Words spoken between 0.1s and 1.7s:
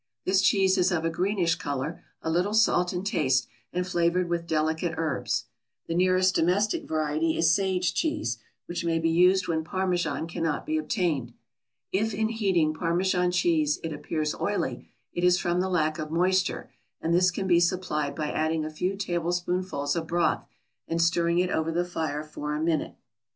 This cheese is of a greenish